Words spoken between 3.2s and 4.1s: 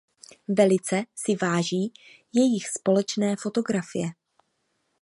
fotografie.